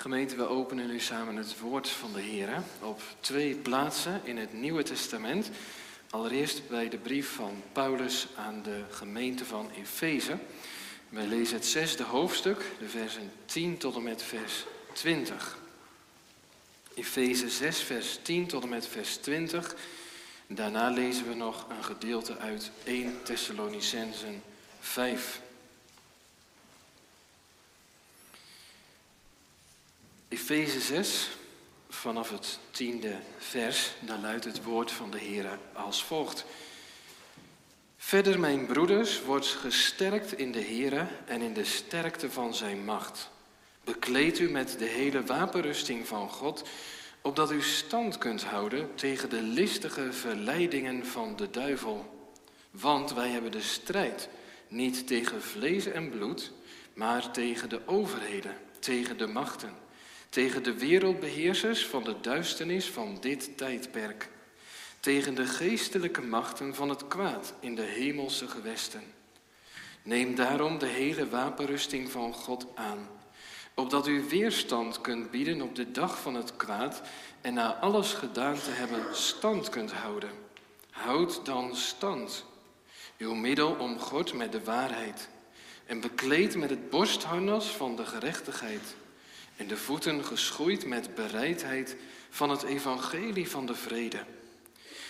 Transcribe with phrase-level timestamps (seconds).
[0.00, 4.52] Gemeente, we openen nu samen het woord van de Heer op twee plaatsen in het
[4.52, 5.50] Nieuwe Testament.
[6.10, 10.38] Allereerst bij de brief van Paulus aan de gemeente van Efeze.
[11.08, 15.58] Wij lezen het zesde hoofdstuk, de versen 10 tot en met vers 20.
[16.94, 19.76] Efeze 6, vers 10 tot en met vers 20.
[20.46, 24.42] Daarna lezen we nog een gedeelte uit 1 Thessalonicensen
[24.80, 25.40] 5.
[30.30, 31.28] Efeze 6,
[31.88, 36.44] vanaf het tiende vers, daar luidt het woord van de Heer als volgt.
[37.96, 43.30] Verder, mijn broeders, wordt gesterkt in de Heer en in de sterkte van zijn macht.
[43.84, 46.68] Bekleed u met de hele wapenrusting van God,
[47.20, 52.28] opdat u stand kunt houden tegen de listige verleidingen van de duivel.
[52.70, 54.28] Want wij hebben de strijd
[54.68, 56.52] niet tegen vlees en bloed,
[56.94, 59.88] maar tegen de overheden, tegen de machten
[60.30, 64.28] tegen de wereldbeheersers van de duisternis van dit tijdperk,
[65.00, 69.02] tegen de geestelijke machten van het kwaad in de hemelse gewesten.
[70.02, 73.08] Neem daarom de hele wapenrusting van God aan,
[73.74, 77.02] opdat u weerstand kunt bieden op de dag van het kwaad
[77.40, 80.30] en na alles gedaan te hebben stand kunt houden.
[80.90, 82.44] Houd dan stand,
[83.18, 85.28] uw middel omgord met de waarheid
[85.86, 88.94] en bekleed met het borstharnas van de gerechtigheid
[89.60, 91.96] en de voeten geschoeid met bereidheid
[92.30, 94.24] van het evangelie van de vrede.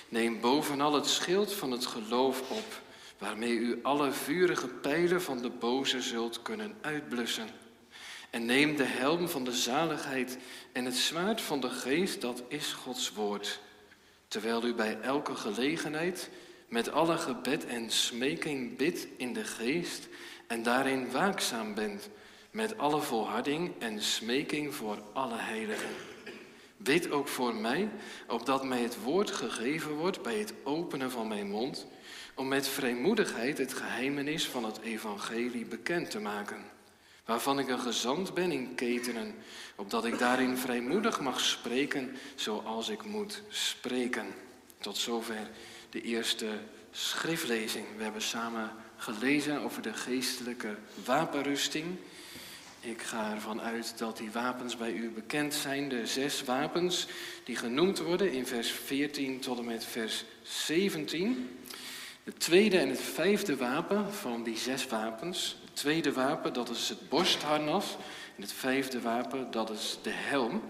[0.08, 2.80] Neem bovenal het schild van het geloof op,
[3.18, 7.48] waarmee u alle vurige pijlen van de boze zult kunnen uitblussen.
[8.30, 10.38] En neem de helm van de zaligheid
[10.72, 13.60] en het zwaard van de geest, dat is Gods woord.
[14.28, 16.30] Terwijl u bij elke gelegenheid
[16.68, 20.08] met alle gebed en smeking bidt in de geest
[20.46, 22.08] en daarin waakzaam bent
[22.50, 25.90] met alle volharding en smeking voor alle heiligen.
[26.76, 27.88] Bid ook voor mij,
[28.26, 31.86] opdat mij het woord gegeven wordt bij het openen van mijn mond,
[32.34, 36.64] om met vrijmoedigheid het geheimenis van het evangelie bekend te maken,
[37.24, 39.34] waarvan ik een gezant ben in ketenen,
[39.76, 44.26] opdat ik daarin vrijmoedig mag spreken zoals ik moet spreken.
[44.78, 45.50] Tot zover
[45.90, 46.46] de eerste
[46.90, 47.86] schriftlezing.
[47.96, 51.86] We hebben samen gelezen over de geestelijke wapenrusting.
[52.82, 57.06] Ik ga ervan uit dat die wapens bij u bekend zijn, de zes wapens
[57.44, 61.58] die genoemd worden in vers 14 tot en met vers 17.
[62.24, 65.56] Het tweede en het vijfde wapen van die zes wapens.
[65.64, 67.96] Het tweede wapen, dat is het borstharnas.
[68.36, 70.62] En het vijfde wapen, dat is de helm.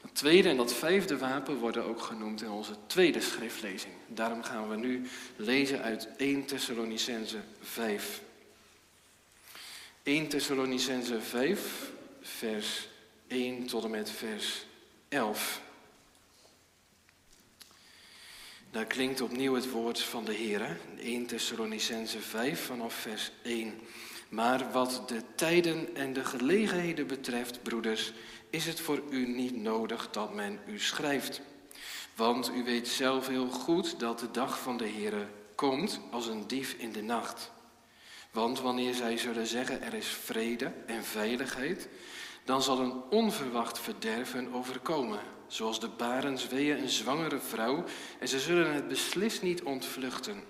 [0.00, 3.92] Het tweede en dat vijfde wapen worden ook genoemd in onze tweede schriftlezing.
[4.06, 8.20] Daarom gaan we nu lezen uit 1 Thessalonicense 5.
[10.08, 12.88] 1 Thessalonicense 5, vers
[13.26, 14.66] 1 tot en met vers
[15.08, 15.60] 11.
[18.70, 20.80] Daar klinkt opnieuw het woord van de Heer.
[20.98, 23.74] 1 Thessalonicense 5 vanaf vers 1.
[24.28, 28.12] Maar wat de tijden en de gelegenheden betreft, broeders,
[28.50, 31.40] is het voor u niet nodig dat men u schrijft.
[32.14, 36.46] Want u weet zelf heel goed dat de dag van de Heer komt als een
[36.46, 37.50] dief in de nacht.
[38.38, 41.88] Want wanneer zij zullen zeggen er is vrede en veiligheid,
[42.44, 47.84] dan zal een onverwacht verderven overkomen, zoals de barensweeën een zwangere vrouw,
[48.18, 50.42] en ze zullen het beslist niet ontvluchten.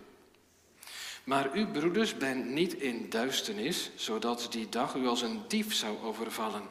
[1.25, 5.99] Maar u, broeders, bent niet in duisternis, zodat die dag u als een dief zou
[6.03, 6.63] overvallen.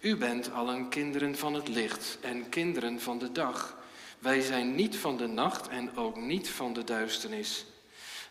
[0.00, 3.78] U bent allen kinderen van het licht en kinderen van de dag.
[4.18, 7.64] Wij zijn niet van de nacht en ook niet van de duisternis.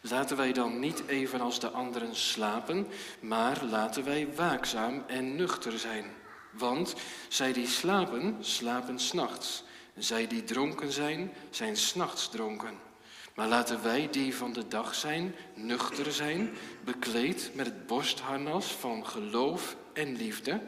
[0.02, 2.88] Laten wij dan niet evenals de anderen slapen,
[3.20, 6.06] maar laten wij waakzaam en nuchter zijn.
[6.52, 6.96] Want
[7.30, 9.64] zij die slapen, slapen s'nachts.
[9.98, 12.88] Zij die dronken zijn, zijn s'nachts dronken.
[13.36, 16.50] Maar laten wij die van de dag zijn, nuchter zijn,
[16.84, 20.62] bekleed met het borstharnas van geloof en liefde,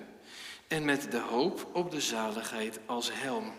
[0.67, 3.53] en met de hoop op de zaligheid als helm.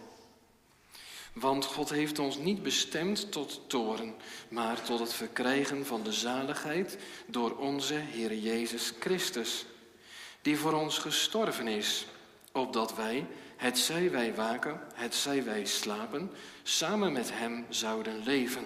[1.33, 4.15] Want God heeft ons niet bestemd tot toren,
[4.49, 9.67] maar tot het verkrijgen van de zaligheid door onze Heer Jezus Christus,
[10.43, 12.07] die voor ons gestorven is,
[12.53, 13.27] opdat wij,
[13.57, 16.31] het zij wij waken, het zij wij slapen,
[16.63, 18.65] samen met Hem zouden leven.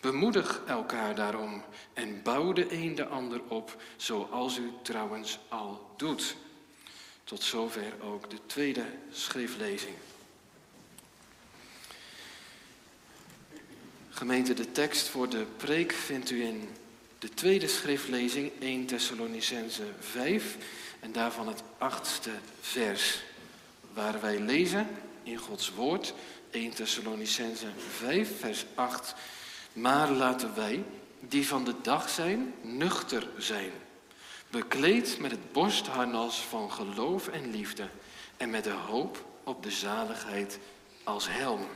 [0.00, 6.36] Bemoedig elkaar daarom en bouw de een de ander op, zoals u trouwens al doet.
[7.24, 9.94] Tot zover ook de tweede schriftlezing.
[14.14, 16.68] Gemeente, de tekst voor de preek vindt u in
[17.18, 20.56] de tweede schriftlezing 1 Thessalonicense 5
[21.00, 22.30] en daarvan het achtste
[22.60, 23.22] vers.
[23.92, 24.86] waar wij lezen
[25.22, 26.14] in Gods woord
[26.50, 29.14] 1 Thessalonicense 5 vers 8.
[29.72, 30.84] Maar laten wij,
[31.20, 33.70] die van de dag zijn, nuchter zijn.
[34.50, 37.88] Bekleed met het borstharnas van geloof en liefde
[38.36, 40.58] en met de hoop op de zaligheid
[41.04, 41.66] als helm.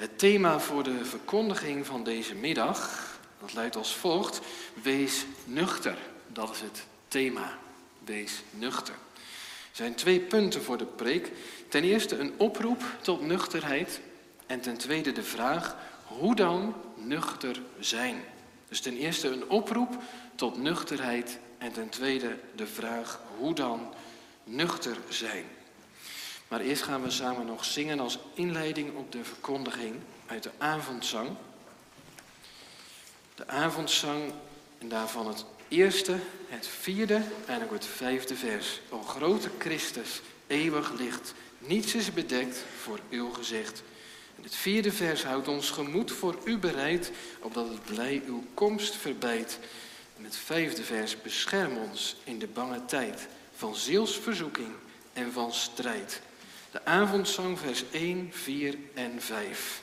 [0.00, 3.08] Het thema voor de verkondiging van deze middag,
[3.40, 4.40] dat luidt als volgt:
[4.82, 5.96] Wees nuchter.
[6.26, 7.58] Dat is het thema.
[8.04, 8.94] Wees nuchter.
[9.14, 11.32] Er zijn twee punten voor de preek.
[11.68, 14.00] Ten eerste een oproep tot nuchterheid.
[14.46, 15.76] En ten tweede de vraag:
[16.06, 18.22] hoe dan nuchter zijn?
[18.68, 20.02] Dus ten eerste een oproep
[20.34, 21.38] tot nuchterheid.
[21.58, 23.94] En ten tweede de vraag: hoe dan
[24.44, 25.44] nuchter zijn?
[26.50, 29.94] Maar eerst gaan we samen nog zingen als inleiding op de verkondiging
[30.26, 31.28] uit de avondzang.
[33.34, 34.32] De avondzang
[34.78, 36.16] en daarvan het eerste,
[36.48, 38.80] het vierde en ook het vijfde vers.
[38.88, 43.82] O grote Christus, eeuwig licht, niets is bedekt voor uw gezicht.
[44.36, 47.10] En het vierde vers houdt ons gemoed voor u bereid,
[47.40, 49.58] opdat het blij uw komst verbijt.
[50.16, 54.72] En het vijfde vers bescherm ons in de bange tijd van zielsverzoeking
[55.12, 56.20] en van strijd.
[56.70, 59.82] De avondzang vers 1, 4 en 5.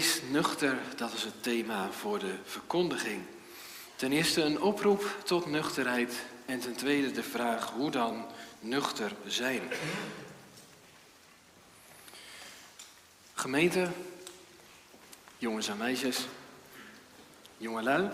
[0.00, 3.22] Wees nuchter, dat is het thema voor de verkondiging.
[3.96, 6.14] Ten eerste een oproep tot nuchterheid
[6.46, 8.26] en ten tweede de vraag hoe dan
[8.60, 9.62] nuchter zijn.
[13.34, 13.88] Gemeente,
[15.38, 16.26] jongens en meisjes,
[17.56, 18.08] jongelui.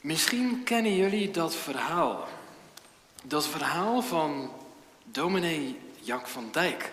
[0.00, 2.28] Misschien kennen jullie dat verhaal.
[3.22, 4.52] Dat verhaal van
[5.04, 6.90] dominee Jack van Dijk.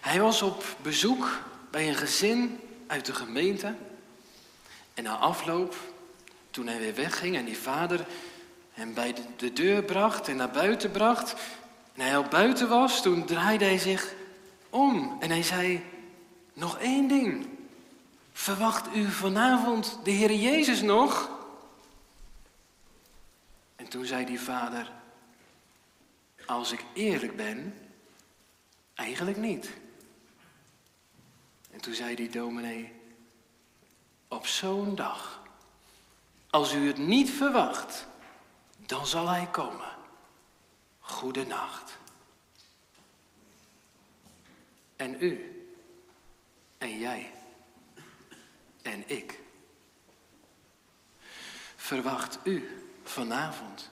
[0.00, 1.40] Hij was op bezoek
[1.70, 3.74] bij een gezin uit de gemeente.
[4.94, 5.76] En na afloop,
[6.50, 8.06] toen hij weer wegging en die vader
[8.72, 11.34] hem bij de deur bracht en naar buiten bracht.
[11.94, 14.14] En hij al buiten was, toen draaide hij zich
[14.70, 15.84] om en hij zei,
[16.52, 17.48] nog één ding.
[18.32, 21.30] Verwacht u vanavond de Heer Jezus nog?
[23.76, 24.92] En toen zei die vader,
[26.46, 27.74] als ik eerlijk ben,
[28.94, 29.70] eigenlijk niet.
[31.70, 32.92] En toen zei die dominee,
[34.28, 35.42] op zo'n dag,
[36.50, 38.06] als u het niet verwacht,
[38.76, 39.96] dan zal hij komen.
[41.00, 41.98] Goedenacht.
[44.96, 45.64] En u,
[46.78, 47.32] en jij,
[48.82, 49.38] en ik.
[51.76, 53.90] Verwacht u vanavond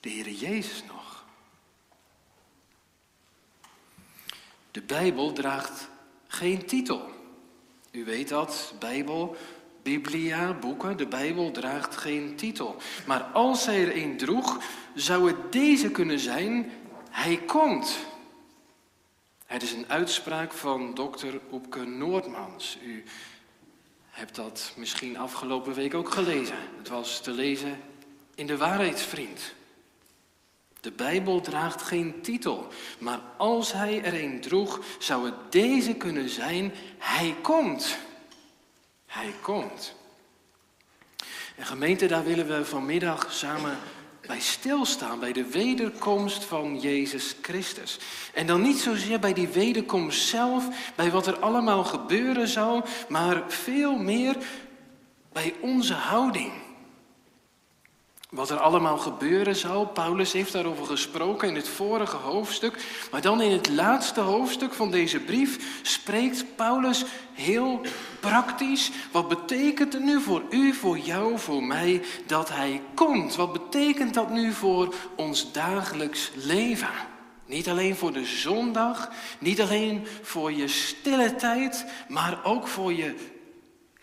[0.00, 1.24] de Heer Jezus nog?
[4.70, 5.88] De Bijbel draagt
[6.32, 7.10] geen titel.
[7.90, 9.36] U weet dat, Bijbel,
[9.82, 12.76] Biblia, boeken, de Bijbel draagt geen titel.
[13.06, 14.58] Maar als hij er een droeg,
[14.94, 16.70] zou het deze kunnen zijn,
[17.10, 17.98] hij komt.
[19.46, 22.78] Het is een uitspraak van dokter Oepke Noordmans.
[22.84, 23.04] U
[24.10, 26.56] hebt dat misschien afgelopen week ook gelezen.
[26.78, 27.80] Het was te lezen
[28.34, 29.54] in de Waarheidsvriend.
[30.82, 36.28] De Bijbel draagt geen titel, maar als hij er een droeg, zou het deze kunnen
[36.28, 37.96] zijn: Hij komt.
[39.06, 39.94] Hij komt.
[41.56, 43.78] En gemeente, daar willen we vanmiddag samen
[44.26, 47.98] bij stilstaan, bij de wederkomst van Jezus Christus.
[48.34, 53.42] En dan niet zozeer bij die wederkomst zelf, bij wat er allemaal gebeuren zou, maar
[53.48, 54.36] veel meer
[55.32, 56.61] bij onze houding.
[58.32, 62.84] Wat er allemaal gebeuren zou, Paulus heeft daarover gesproken in het vorige hoofdstuk.
[63.10, 67.80] Maar dan in het laatste hoofdstuk van deze brief spreekt Paulus heel
[68.20, 68.90] praktisch.
[69.10, 73.36] Wat betekent het nu voor u, voor jou, voor mij dat hij komt?
[73.36, 76.90] Wat betekent dat nu voor ons dagelijks leven?
[77.46, 83.14] Niet alleen voor de zondag, niet alleen voor je stille tijd, maar ook voor je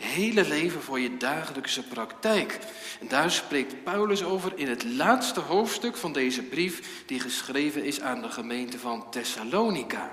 [0.03, 2.59] hele leven voor je dagelijkse praktijk.
[2.99, 8.01] En daar spreekt Paulus over in het laatste hoofdstuk van deze brief die geschreven is
[8.01, 10.11] aan de gemeente van Thessalonica.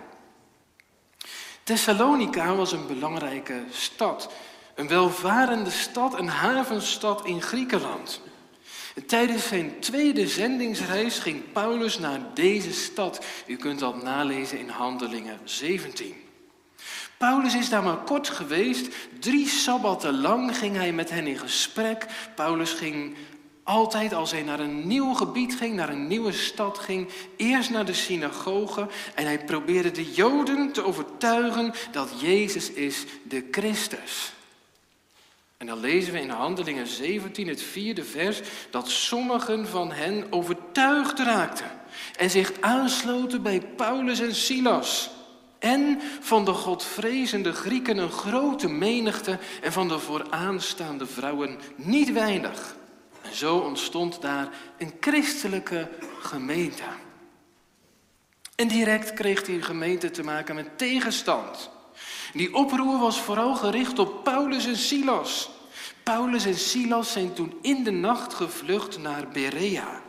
[1.63, 4.33] Thessalonica was een belangrijke stad,
[4.75, 8.21] een welvarende stad, een havenstad in Griekenland.
[9.07, 13.25] tijdens zijn tweede zendingsreis ging Paulus naar deze stad.
[13.47, 16.26] U kunt dat nalezen in Handelingen 17.
[17.19, 18.95] Paulus is daar maar kort geweest.
[19.21, 22.07] Drie sabbatten lang ging hij met hen in gesprek.
[22.35, 23.17] Paulus ging
[23.63, 27.85] altijd als hij naar een nieuw gebied ging, naar een nieuwe stad ging, eerst naar
[27.85, 34.33] de synagoge en hij probeerde de Joden te overtuigen dat Jezus is de Christus.
[35.57, 41.19] En dan lezen we in Handelingen 17, het vierde vers, dat sommigen van hen overtuigd
[41.19, 41.71] raakten
[42.17, 45.11] en zich aansloten bij Paulus en Silas.
[45.59, 52.77] En van de godvrezende Grieken een grote menigte en van de vooraanstaande vrouwen niet weinig.
[53.23, 54.49] En zo ontstond daar
[54.79, 55.89] een christelijke
[56.21, 56.85] gemeente.
[58.55, 61.71] En direct kreeg die gemeente te maken met tegenstand.
[62.33, 65.51] Die oproer was vooral gericht op Paulus en Silas.
[66.03, 70.03] Paulus en Silas zijn toen in de nacht gevlucht naar Berea.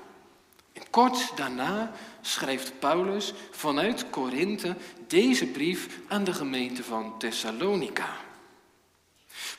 [0.89, 4.75] Kort daarna schrijft Paulus vanuit Korinthe
[5.07, 8.25] deze brief aan de gemeente van Thessalonica.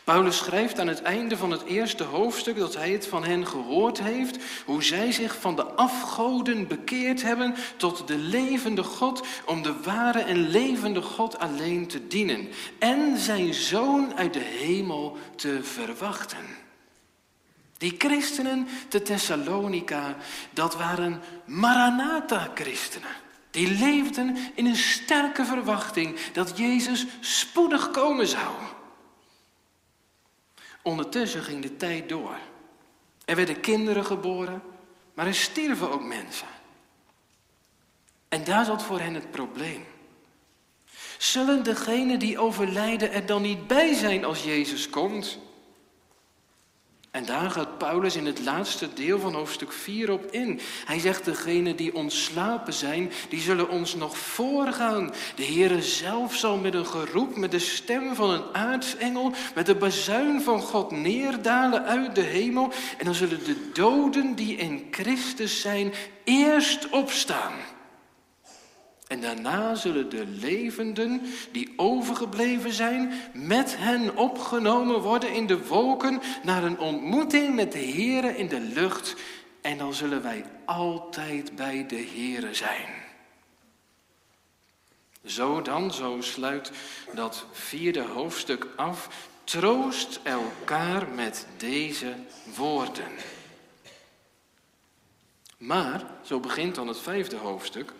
[0.04, 4.00] Paulus schrijft aan het einde van het eerste hoofdstuk dat hij het van hen gehoord
[4.00, 9.74] heeft, hoe zij zich van de afgoden bekeerd hebben tot de levende God, om de
[9.82, 16.57] ware en levende God alleen te dienen en zijn zoon uit de hemel te verwachten.
[17.78, 20.16] Die christenen te Thessalonica,
[20.50, 23.10] dat waren Maranatha-christenen.
[23.50, 28.54] Die leefden in een sterke verwachting dat Jezus spoedig komen zou.
[30.82, 32.38] Ondertussen ging de tijd door.
[33.24, 34.62] Er werden kinderen geboren,
[35.14, 36.48] maar er stierven ook mensen.
[38.28, 39.84] En daar zat voor hen het probleem.
[41.18, 45.38] Zullen degenen die overlijden er dan niet bij zijn als Jezus komt?
[47.10, 50.60] En daar gaat Paulus in het laatste deel van hoofdstuk 4 op in.
[50.84, 55.12] Hij zegt, degenen die ontslapen zijn, die zullen ons nog voorgaan.
[55.36, 59.74] De Heere zelf zal met een geroep, met de stem van een aartsengel, met de
[59.74, 62.72] bazuin van God neerdalen uit de hemel.
[62.98, 65.92] En dan zullen de doden die in Christus zijn,
[66.24, 67.52] eerst opstaan.
[69.08, 76.20] En daarna zullen de levenden die overgebleven zijn met hen opgenomen worden in de wolken
[76.42, 79.16] naar een ontmoeting met de Here in de lucht.
[79.60, 82.86] En dan zullen wij altijd bij de Here zijn.
[85.24, 86.70] Zo dan, zo sluit
[87.14, 89.28] dat vierde hoofdstuk af.
[89.44, 92.14] Troost elkaar met deze
[92.56, 93.12] woorden.
[95.58, 97.92] Maar, zo begint dan het vijfde hoofdstuk.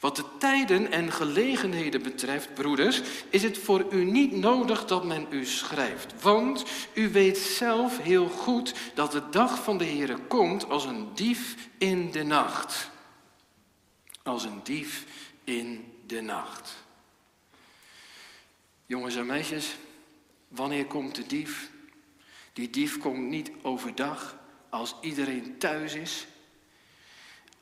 [0.00, 5.26] Wat de tijden en gelegenheden betreft, broeders, is het voor u niet nodig dat men
[5.30, 6.22] u schrijft.
[6.22, 11.08] Want u weet zelf heel goed dat de dag van de Heer komt als een
[11.14, 12.90] dief in de nacht.
[14.22, 15.04] Als een dief
[15.44, 16.76] in de nacht.
[18.86, 19.76] Jongens en meisjes,
[20.48, 21.70] wanneer komt de dief?
[22.52, 26.26] Die dief komt niet overdag als iedereen thuis is.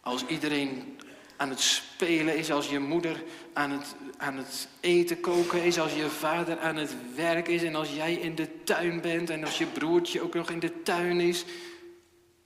[0.00, 0.95] Als iedereen
[1.36, 3.22] aan het spelen is, als je moeder
[3.52, 7.74] aan het, aan het eten koken is, als je vader aan het werk is en
[7.74, 11.20] als jij in de tuin bent en als je broertje ook nog in de tuin
[11.20, 11.44] is.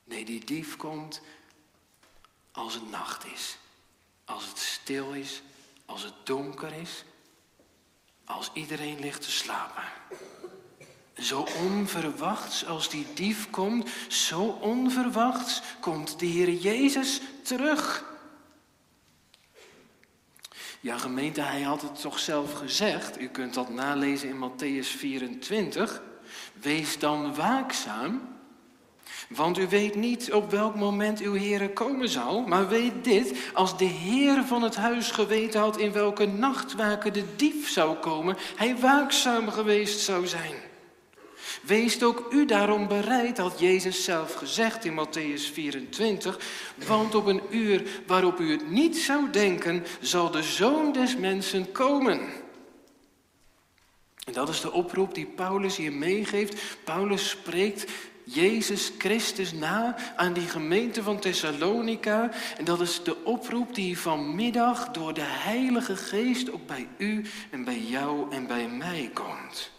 [0.05, 1.21] Nee, die dief komt
[2.53, 3.57] als het nacht is,
[4.25, 5.43] als het stil is,
[5.85, 7.05] als het donker is,
[8.25, 9.85] als iedereen ligt te slapen.
[11.15, 18.10] Zo onverwachts als die dief komt, zo onverwachts komt de Heer Jezus terug.
[20.83, 23.21] Ja, gemeente, hij had het toch zelf gezegd.
[23.21, 26.03] U kunt dat nalezen in Matthäus 24.
[26.53, 28.21] Wees dan waakzaam,
[29.29, 32.41] want u weet niet op welk moment uw Heer komen zal.
[32.41, 37.25] Maar weet dit, als de Heer van het huis geweten had in welke nachtwaken de
[37.37, 40.55] dief zou komen, hij waakzaam geweest zou zijn.
[41.63, 46.39] Wees ook u daarom bereid, had Jezus zelf gezegd in Matthäus 24,
[46.87, 51.73] want op een uur waarop u het niet zou denken, zal de zoon des mensen
[51.73, 52.21] komen.
[54.25, 56.63] En dat is de oproep die Paulus hier meegeeft.
[56.85, 57.93] Paulus spreekt
[58.25, 62.31] Jezus Christus na aan die gemeente van Thessalonica.
[62.57, 67.65] En dat is de oproep die vanmiddag door de Heilige Geest ook bij u en
[67.65, 69.71] bij jou en bij mij komt.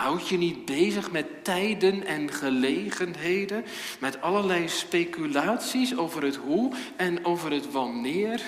[0.00, 3.64] Houd je niet bezig met tijden en gelegenheden,
[3.98, 8.42] met allerlei speculaties over het hoe en over het wanneer.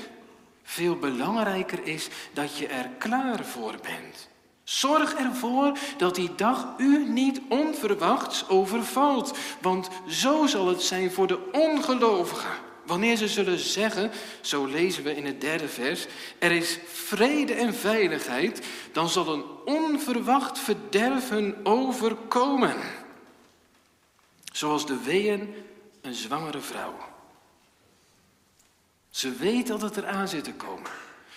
[0.63, 4.29] Veel belangrijker is dat je er klaar voor bent.
[4.65, 11.27] Zorg ervoor dat die dag u niet onverwachts overvalt, want zo zal het zijn voor
[11.27, 12.72] de ongelovigen.
[12.87, 16.07] Wanneer ze zullen zeggen, zo lezen we in het derde vers,
[16.39, 22.77] er is vrede en veiligheid, dan zal een onverwacht verderven overkomen.
[24.53, 25.55] Zoals de weeën
[26.01, 26.95] een zwangere vrouw.
[29.11, 30.91] Ze weet dat het eraan zit te komen.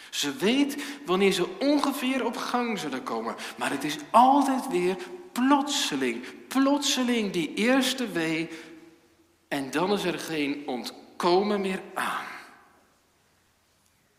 [0.10, 3.36] Ze weet wanneer ze ongeveer op gang zullen komen.
[3.58, 4.98] Maar het is altijd weer
[5.32, 8.50] plotseling, plotseling die eerste wee.
[9.48, 12.25] En dan is er geen ontkomen komen meer aan.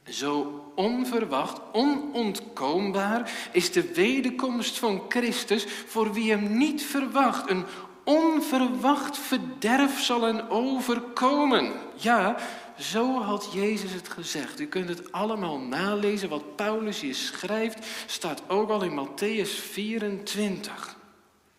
[0.05, 7.51] Zo onverwacht, onontkoombaar is de wederkomst van Christus voor wie hem niet verwacht.
[7.51, 7.65] Een
[8.05, 11.73] onverwacht verderf zal hen overkomen.
[11.95, 12.37] Ja,
[12.79, 14.61] zo had Jezus het gezegd.
[14.61, 16.29] U kunt het allemaal nalezen.
[16.29, 20.97] Wat Paulus hier schrijft, staat ook al in Matthäus 24.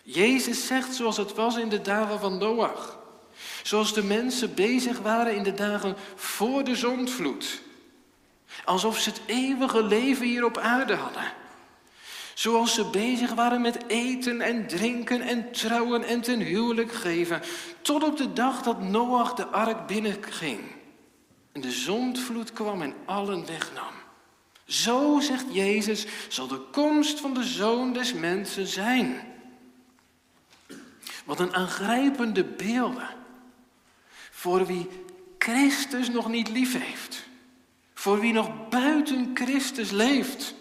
[0.03, 2.96] Jezus zegt zoals het was in de dagen van Noach.
[3.67, 7.61] Zoals de mensen bezig waren in de dagen voor de zondvloed.
[8.65, 11.33] Alsof ze het eeuwige leven hier op aarde hadden.
[12.33, 17.41] Zoals ze bezig waren met eten en drinken en trouwen en ten huwelijk geven.
[17.81, 20.61] Tot op de dag dat Noach de ark binnenging.
[21.51, 23.93] En de zondvloed kwam en allen wegnam.
[24.65, 29.21] Zo, zegt Jezus, zal de komst van de zoon des mensen zijn.
[31.25, 33.16] Wat een aangrijpende beelden.
[34.37, 34.87] Voor wie
[35.37, 37.27] Christus nog niet lief heeft.
[37.93, 40.55] Voor wie nog buiten Christus leeft.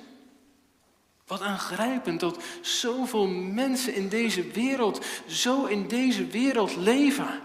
[1.27, 7.41] Wat aangrijpend dat zoveel mensen in deze wereld zo in deze wereld leven.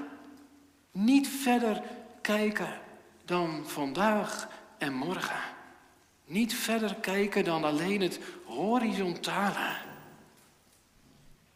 [0.92, 1.82] Niet verder
[2.22, 2.82] kijken
[3.26, 5.42] dan vandaag en morgen.
[6.26, 9.76] Niet verder kijken dan alleen het horizontale.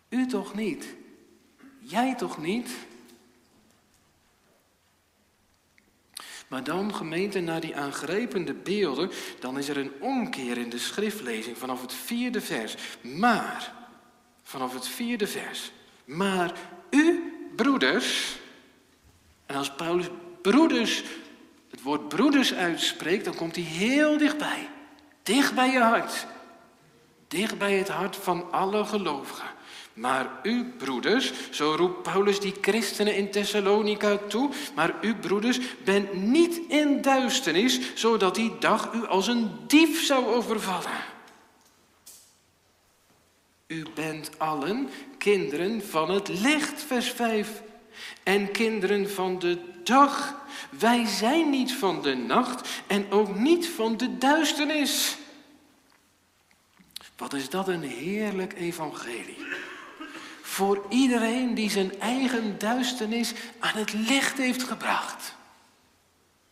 [0.10, 0.96] U toch niet?
[1.80, 2.70] Jij toch niet?
[6.48, 11.58] Maar dan, gemeente, naar die aangrijpende beelden, dan is er een omkeer in de schriftlezing
[11.58, 12.76] vanaf het vierde vers.
[13.02, 13.74] Maar,
[14.44, 15.72] vanaf het vierde vers.
[16.06, 16.54] Maar
[16.90, 18.38] u, broeders,
[19.46, 20.08] en als Paulus
[20.42, 21.04] broeders,
[21.70, 24.70] het woord broeders uitspreekt, dan komt hij heel dichtbij.
[25.24, 26.26] Dicht bij je hart.
[27.28, 29.48] Dicht bij het hart van alle gelovigen.
[29.96, 36.14] Maar u, broeders, zo roept Paulus die christenen in Thessalonica toe, maar u, broeders, bent
[36.14, 41.04] niet in duisternis, zodat die dag u als een dief zou overvallen.
[43.68, 47.62] U bent allen kinderen van het licht, vers 5,
[48.24, 50.36] en kinderen van de dag.
[50.80, 55.18] Wij zijn niet van de nacht en ook niet van de duisternis.
[57.18, 59.38] Wat is dat een heerlijk evangelie.
[60.48, 65.36] Voor iedereen die zijn eigen duisternis aan het licht heeft gebracht.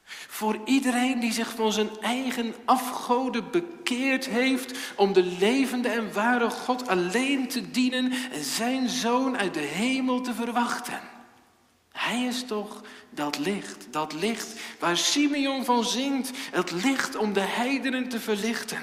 [0.03, 6.49] Voor iedereen die zich van zijn eigen afgoden bekeerd heeft om de levende en ware
[6.49, 10.99] God alleen te dienen en zijn zoon uit de hemel te verwachten.
[11.91, 17.45] Hij is toch dat licht, dat licht waar Simeon van zingt, het licht om de
[17.47, 18.82] heidenen te verlichten.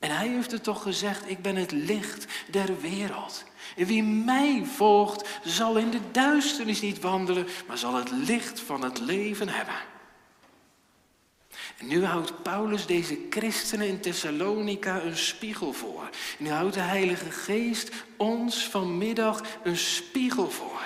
[0.00, 3.44] En hij heeft het toch gezegd, ik ben het licht der wereld.
[3.76, 8.82] En wie mij volgt, zal in de duisternis niet wandelen, maar zal het licht van
[8.82, 9.74] het leven hebben.
[11.78, 16.10] En nu houdt Paulus deze christenen in Thessalonica een spiegel voor.
[16.38, 20.82] nu houdt de Heilige Geest ons vanmiddag een spiegel voor.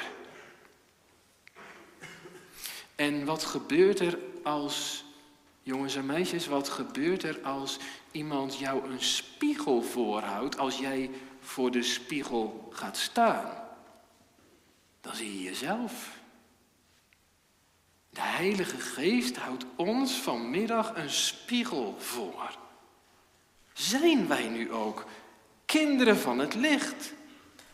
[2.95, 5.04] En wat gebeurt er als,
[5.65, 7.79] jongens en meisjes, wat gebeurt er als
[8.11, 13.51] iemand jou een spiegel voorhoudt, als jij voor de spiegel gaat staan?
[15.01, 16.19] Dan zie je jezelf.
[18.11, 22.59] De Heilige Geest houdt ons vanmiddag een spiegel voor.
[23.73, 25.05] Zijn wij nu ook
[25.65, 27.13] kinderen van het licht?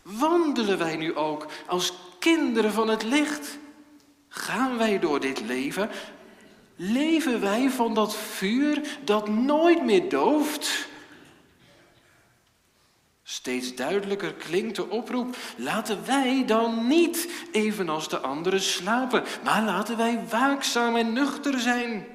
[0.02, 3.58] Wandelen wij nu ook als kinderen van het licht?
[4.28, 5.90] Gaan wij door dit leven?
[6.82, 10.88] Leven wij van dat vuur dat nooit meer dooft?
[13.22, 19.96] Steeds duidelijker klinkt de oproep: laten wij dan niet evenals de anderen slapen, maar laten
[19.96, 22.06] wij waakzaam en nuchter zijn.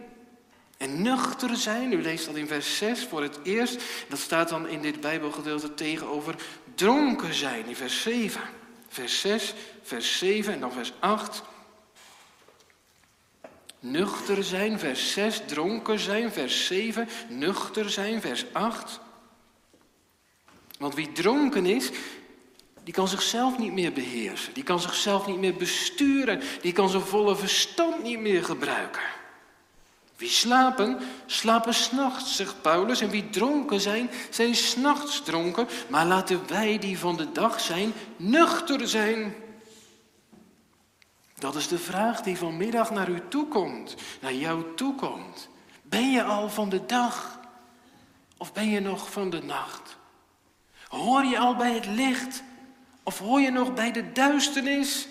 [0.78, 4.68] En nuchter zijn, u leest dat in vers 6 voor het eerst, dat staat dan
[4.68, 6.36] in dit Bijbelgedeelte tegenover
[6.76, 8.42] dronken zijn in vers 7.
[8.88, 11.44] Vers 6, vers 7 en dan vers 8.
[13.92, 15.42] Nuchter zijn, vers 6.
[15.46, 17.08] Dronken zijn, vers 7.
[17.30, 19.00] Nuchter zijn, vers 8.
[20.80, 21.90] Want wie dronken is,
[22.84, 24.54] die kan zichzelf niet meer beheersen.
[24.54, 26.42] Die kan zichzelf niet meer besturen.
[26.62, 29.04] Die kan zijn volle verstand niet meer gebruiken.
[30.18, 33.02] Wie slapen, slapen s'nachts, zegt Paulus.
[33.02, 35.68] En wie dronken zijn, zijn s'nachts dronken.
[35.88, 39.36] Maar laten wij die van de dag zijn, nuchter zijn.
[41.38, 45.50] Dat is de vraag die vanmiddag naar u toekomt, naar jou toekomt.
[45.82, 47.40] Ben je al van de dag
[48.38, 49.98] of ben je nog van de nacht?
[50.88, 52.44] Hoor je al bij het licht
[53.04, 55.08] of hoor je nog bij de duisternis?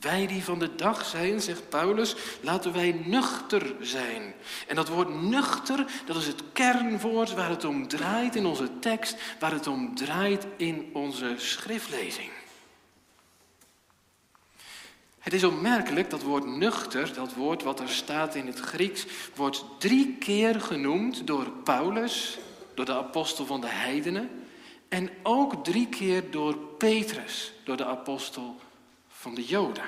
[0.00, 4.34] Wij die van de dag zijn, zegt Paulus, laten wij nuchter zijn.
[4.66, 9.16] En dat woord nuchter, dat is het kernwoord waar het om draait in onze tekst,
[9.38, 12.30] waar het om draait in onze schriftlezing.
[15.20, 19.64] Het is opmerkelijk, dat woord nuchter, dat woord wat er staat in het Grieks, wordt
[19.78, 22.38] drie keer genoemd door Paulus,
[22.74, 24.30] door de apostel van de heidenen,
[24.88, 28.56] en ook drie keer door Petrus, door de apostel
[29.08, 29.84] van de Joden.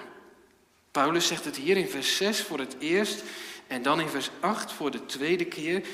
[0.91, 3.23] Paulus zegt het hier in vers 6 voor het eerst
[3.67, 5.87] en dan in vers 8 voor de tweede keer.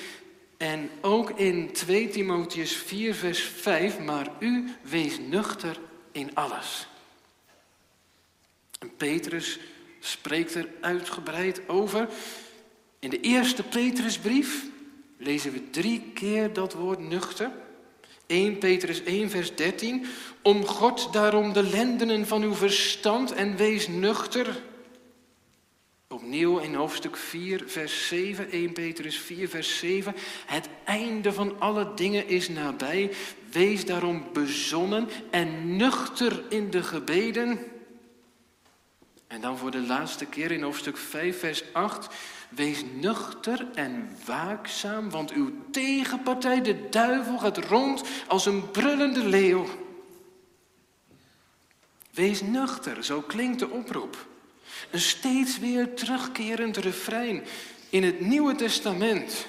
[0.57, 5.79] En ook in 2 Timotheus 4 vers 5, maar u wees nuchter
[6.12, 6.88] in alles.
[8.79, 9.59] En Petrus
[10.01, 12.09] spreekt er uitgebreid over.
[12.99, 14.64] In de eerste Petrusbrief
[15.17, 17.51] lezen we drie keer dat woord nuchter.
[18.27, 20.07] 1 Petrus 1, vers 13.
[20.43, 24.62] Om God daarom de lendenen van uw verstand en wees nuchter.
[26.09, 30.14] Opnieuw in hoofdstuk 4, vers 7, 1 Petrus 4, vers 7.
[30.47, 33.11] Het einde van alle dingen is nabij.
[33.53, 37.59] Wees daarom bezonnen en nuchter in de gebeden.
[39.29, 42.14] En dan voor de laatste keer in hoofdstuk 5, vers 8.
[42.49, 49.67] Wees nuchter en waakzaam, want uw tegenpartij, de duivel, gaat rond als een brullende leeuw.
[52.11, 54.27] Wees nuchter, zo klinkt de oproep.
[54.91, 57.45] Een steeds weer terugkerend refrein
[57.91, 59.47] in het Nieuwe Testament.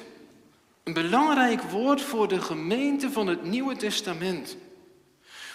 [0.84, 4.58] Een belangrijk woord voor de gemeente van het Nieuwe Testament.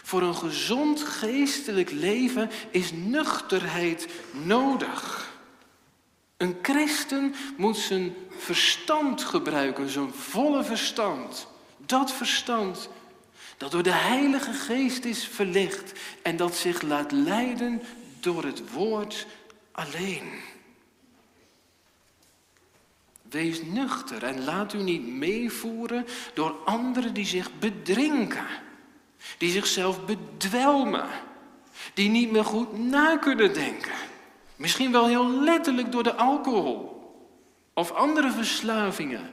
[0.07, 5.33] Voor een gezond geestelijk leven is nuchterheid nodig.
[6.37, 11.47] Een christen moet zijn verstand gebruiken, zijn volle verstand.
[11.87, 12.89] Dat verstand
[13.57, 17.83] dat door de Heilige Geest is verlicht en dat zich laat leiden
[18.21, 19.27] door het woord
[19.73, 20.31] alleen.
[23.23, 28.47] Wees nuchter en laat u niet meevoeren door anderen die zich bedrinken,
[29.39, 31.09] die zichzelf bedwelmen,
[31.95, 33.93] die niet meer goed na kunnen denken.
[34.57, 36.95] Misschien wel heel letterlijk door de alcohol
[37.75, 39.31] of andere verslavingen,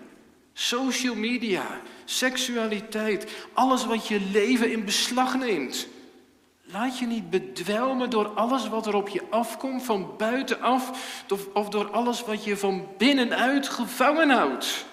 [0.53, 5.87] social media, seksualiteit, alles wat je leven in beslag neemt.
[6.63, 10.91] Laat je niet bedwelmen door alles wat er op je afkomt van buitenaf
[11.53, 14.85] of door alles wat je van binnenuit gevangen houdt.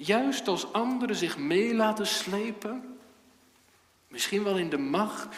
[0.00, 2.98] Juist als anderen zich mee laten slepen,
[4.08, 5.36] misschien wel in de macht,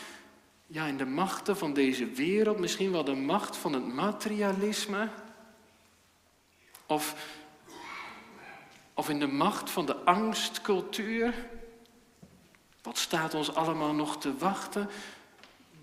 [0.67, 5.09] ja in de machten van deze wereld, misschien wel de macht van het materialisme,
[6.87, 7.15] of,
[8.95, 11.35] of in de macht van de angstcultuur.
[12.83, 14.91] Wat staat ons allemaal nog te wachten?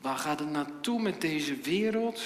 [0.02, 2.22] Waar gaat het naartoe met deze wereld?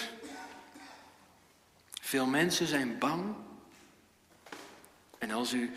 [2.01, 3.35] Veel mensen zijn bang.
[5.17, 5.73] En als u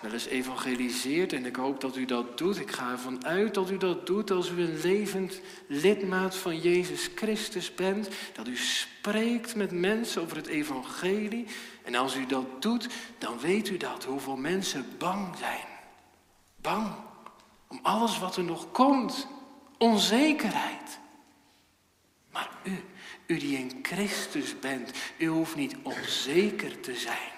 [0.00, 3.70] wel eens evangeliseert, en ik hoop dat u dat doet, ik ga ervan uit dat
[3.70, 9.54] u dat doet als u een levend lidmaat van Jezus Christus bent, dat u spreekt
[9.54, 11.46] met mensen over het evangelie.
[11.82, 15.66] En als u dat doet, dan weet u dat, hoeveel mensen bang zijn.
[16.60, 16.94] Bang
[17.68, 19.26] om alles wat er nog komt.
[19.78, 20.98] Onzekerheid.
[22.32, 22.84] Maar u,
[23.26, 27.35] u die in Christus bent, u hoeft niet onzeker te zijn.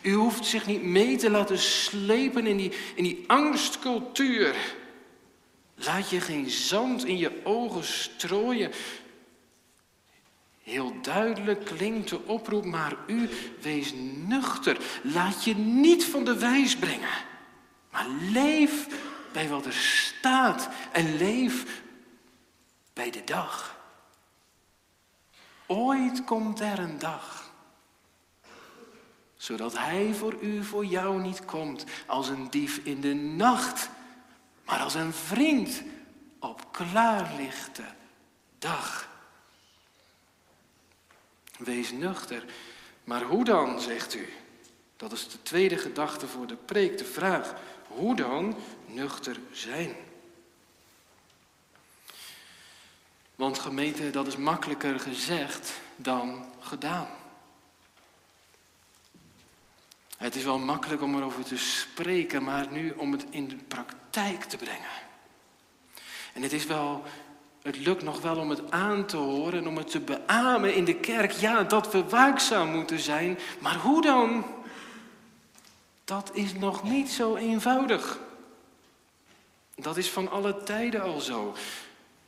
[0.00, 4.54] U hoeft zich niet mee te laten slepen in die, in die angstcultuur.
[5.74, 8.70] Laat je geen zand in je ogen strooien.
[10.62, 13.28] Heel duidelijk klinkt de oproep, maar u
[13.60, 13.92] wees
[14.26, 14.78] nuchter.
[15.02, 17.26] Laat je niet van de wijs brengen.
[17.90, 18.86] Maar leef
[19.32, 21.82] bij wat er staat en leef
[22.92, 23.76] bij de dag.
[25.66, 27.47] Ooit komt er een dag,
[29.38, 33.88] zodat Hij voor u, voor jou niet komt als een dief in de nacht,
[34.64, 35.82] maar als een vriend
[36.38, 37.84] op klaarlichte
[38.58, 39.08] dag.
[41.58, 42.44] Wees nuchter.
[43.04, 44.28] Maar hoe dan, zegt u?
[44.96, 47.54] Dat is de tweede gedachte voor de preek, de vraag.
[47.86, 49.96] Hoe dan nuchter zijn?
[53.34, 57.08] Want gemeente, dat is makkelijker gezegd dan gedaan.
[60.18, 64.44] Het is wel makkelijk om erover te spreken, maar nu om het in de praktijk
[64.44, 64.90] te brengen.
[66.34, 67.02] En het is wel,
[67.62, 70.84] het lukt nog wel om het aan te horen en om het te beamen in
[70.84, 71.32] de kerk.
[71.32, 74.44] Ja, dat we waakzaam moeten zijn, maar hoe dan?
[76.04, 78.18] Dat is nog niet zo eenvoudig.
[79.74, 81.54] Dat is van alle tijden al zo.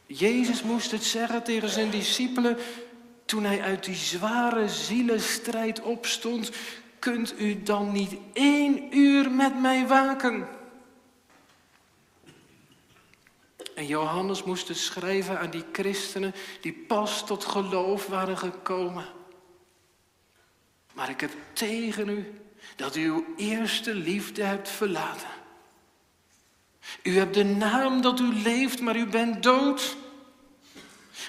[0.07, 2.59] Jezus moest het zeggen tegen zijn discipelen
[3.25, 6.51] toen hij uit die zware zielenstrijd opstond.
[7.01, 10.49] Kunt u dan niet één uur met mij waken?
[13.75, 19.05] En Johannes moest het schrijven aan die christenen die pas tot geloof waren gekomen.
[20.93, 22.41] Maar ik heb tegen u
[22.77, 25.29] dat u uw eerste liefde hebt verlaten.
[27.03, 29.97] U hebt de naam dat u leeft, maar u bent dood.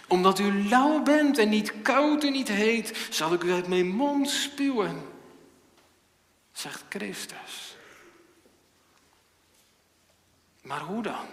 [0.07, 3.87] Omdat u lauw bent en niet koud en niet heet, zal ik u uit mijn
[3.87, 5.10] mond spuwen,
[6.61, 7.75] zegt Christus.
[10.61, 11.25] Maar hoe dan?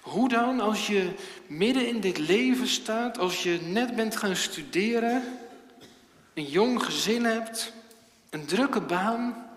[0.00, 1.14] Hoe dan als je
[1.46, 5.38] midden in dit leven staat, als je net bent gaan studeren,
[6.34, 7.72] een jong gezin hebt,
[8.30, 9.50] een drukke baan,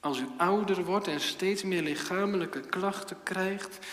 [0.00, 3.86] als u ouder wordt en steeds meer lichamelijke klachten krijgt,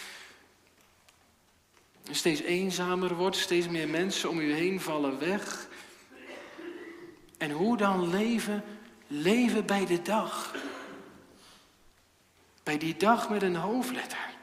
[2.11, 5.66] steeds eenzamer wordt, steeds meer mensen om u heen vallen weg.
[7.37, 8.63] En hoe dan leven?
[9.07, 10.55] Leven bij de dag.
[12.63, 14.35] Bij die dag met een hoofdletter.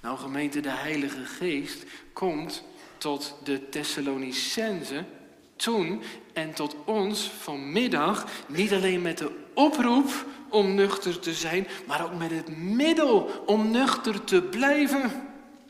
[0.00, 2.64] Nou gemeente, de Heilige Geest komt
[2.98, 5.04] tot de Thessalonicense
[5.56, 12.04] toen en tot ons vanmiddag niet alleen met de oproep om nuchter te zijn, maar
[12.04, 15.10] ook met het middel om nuchter te blijven,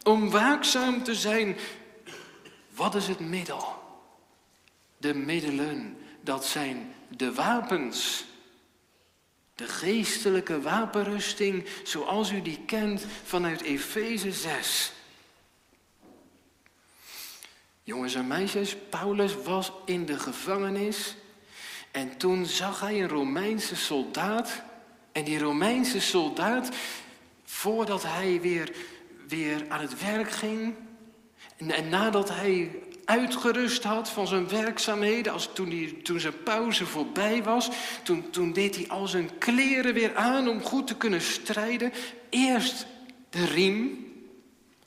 [0.02, 1.56] om waakzaam te zijn.
[2.74, 3.87] Wat is het middel?
[4.98, 8.24] De middelen, dat zijn de wapens.
[9.54, 14.92] De geestelijke wapenrusting zoals u die kent vanuit Efeze 6.
[17.82, 21.16] Jongens en meisjes, Paulus was in de gevangenis
[21.90, 24.62] en toen zag hij een Romeinse soldaat.
[25.12, 26.68] En die Romeinse soldaat,
[27.44, 28.72] voordat hij weer,
[29.28, 30.74] weer aan het werk ging
[31.56, 32.70] en, en nadat hij
[33.08, 37.70] uitgerust had van zijn werkzaamheden, als toen, die, toen zijn pauze voorbij was,
[38.02, 41.92] toen, toen deed hij al zijn kleren weer aan om goed te kunnen strijden.
[42.28, 42.86] Eerst
[43.30, 44.06] de riem,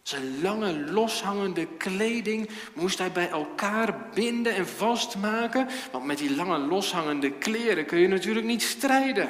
[0.04, 6.58] zijn lange loshangende kleding moest hij bij elkaar binden en vastmaken, want met die lange
[6.58, 9.30] loshangende kleren kun je natuurlijk niet strijden.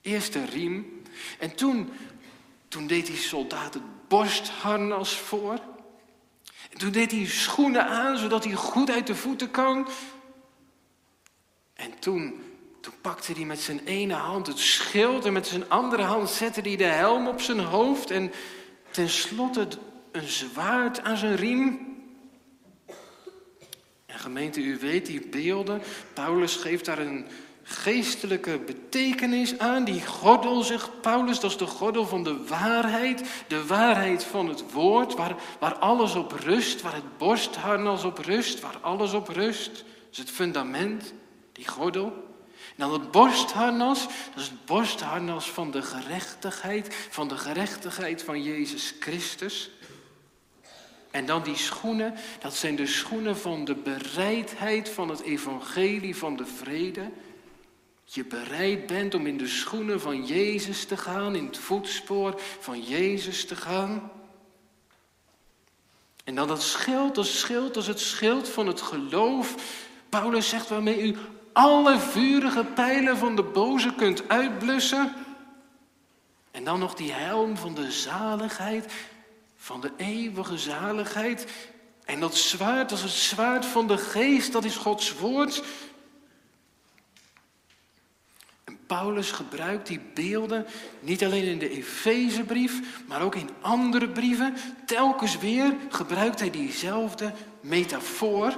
[0.00, 1.02] Eerst de riem
[1.38, 1.90] en toen,
[2.68, 5.58] toen deed die soldaat het borstharnas voor.
[6.74, 9.88] En toen deed hij schoenen aan, zodat hij goed uit de voeten kan.
[11.74, 12.42] En toen,
[12.80, 16.60] toen pakte hij met zijn ene hand het schild en met zijn andere hand zette
[16.60, 18.32] hij de helm op zijn hoofd en
[18.90, 19.68] tenslotte
[20.12, 21.96] een zwaard aan zijn riem.
[24.06, 25.82] En gemeente, u weet die beelden.
[26.14, 27.26] Paulus geeft daar een
[27.64, 29.84] geestelijke betekenis aan.
[29.84, 33.22] Die gordel, zegt Paulus, dat is de gordel van de waarheid.
[33.48, 38.60] De waarheid van het woord, waar, waar alles op rust, waar het borstharnas op rust,
[38.60, 39.72] waar alles op rust.
[39.74, 41.12] Dat is het fundament,
[41.52, 42.22] die gordel.
[42.76, 48.42] En dan het borstharnas, dat is het borstharnas van de gerechtigheid, van de gerechtigheid van
[48.42, 49.70] Jezus Christus.
[51.10, 56.36] En dan die schoenen, dat zijn de schoenen van de bereidheid van het evangelie van
[56.36, 57.10] de vrede.
[58.04, 62.82] Je bereid bent om in de schoenen van Jezus te gaan, in het voetspoor van
[62.82, 64.10] Jezus te gaan.
[66.24, 69.54] En dan dat schild, dat schild, dat het schild van het geloof.
[70.08, 71.16] Paulus zegt waarmee u
[71.52, 75.14] alle vurige pijlen van de boze kunt uitblussen.
[76.50, 78.92] En dan nog die helm van de zaligheid,
[79.56, 81.46] van de eeuwige zaligheid.
[82.04, 85.62] En dat zwaard, dat is het zwaard van de geest, dat is Gods woord.
[88.86, 90.66] Paulus gebruikt die beelden
[91.00, 94.54] niet alleen in de Efezebrief, maar ook in andere brieven.
[94.86, 98.56] Telkens weer gebruikt hij diezelfde metafoor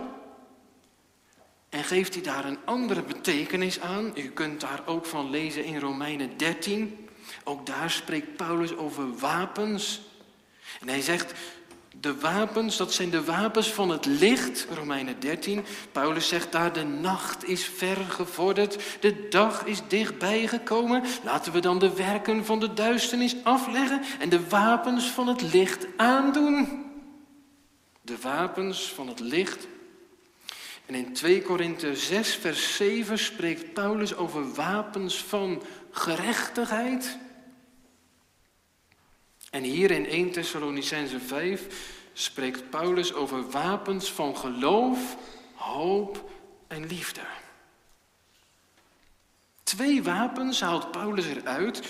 [1.68, 4.12] en geeft hij daar een andere betekenis aan.
[4.14, 7.08] U kunt daar ook van lezen in Romeinen 13.
[7.44, 10.00] Ook daar spreekt Paulus over wapens.
[10.80, 11.32] En hij zegt,
[12.00, 15.64] de wapens, dat zijn de wapens van het licht, Romeinen 13.
[15.92, 21.02] Paulus zegt daar, de nacht is ver gevorderd, de dag is dichtbij gekomen.
[21.24, 25.86] Laten we dan de werken van de duisternis afleggen en de wapens van het licht
[25.96, 26.84] aandoen.
[28.02, 29.66] De wapens van het licht
[30.86, 37.18] en in 2 Korinthe 6, vers 7 spreekt Paulus over wapens van gerechtigheid.
[39.50, 41.66] En hier in 1 Thessalonicense 5
[42.12, 45.16] spreekt Paulus over wapens van geloof,
[45.54, 46.30] hoop
[46.68, 47.20] en liefde.
[49.62, 51.82] Twee wapens haalt Paulus eruit.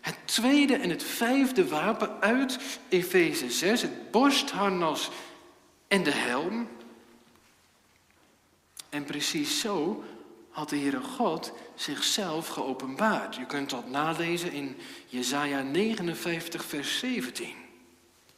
[0.00, 2.58] Het tweede en het vijfde wapen uit
[2.88, 5.10] Efeze 6, het borstharnas
[5.88, 6.68] en de helm.
[8.88, 10.04] En precies zo
[10.50, 13.36] had de Heere God zichzelf geopenbaard.
[13.36, 14.76] Je kunt dat nalezen in
[15.06, 17.54] Jesaja 59, vers 17.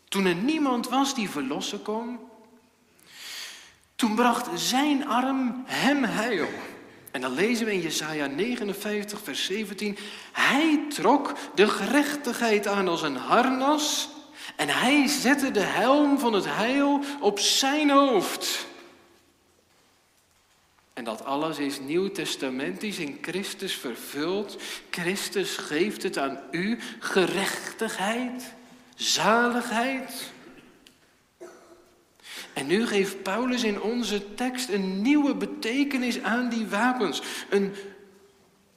[0.09, 2.19] Toen er niemand was die verlossen kon,
[3.97, 6.49] toen bracht zijn arm hem heil.
[7.11, 9.99] En dan lezen we in Jesaja 59, vers 17.
[10.33, 14.09] Hij trok de gerechtigheid aan als een harnas
[14.57, 18.67] en hij zette de helm van het heil op zijn hoofd.
[20.93, 24.57] En dat alles is nieuwtestamentisch in Christus vervuld.
[24.91, 28.55] Christus geeft het aan u gerechtigheid,
[28.95, 30.33] zaligheid.
[32.53, 37.23] En nu geeft Paulus in onze tekst een nieuwe betekenis aan die wapens.
[37.51, 37.75] Een,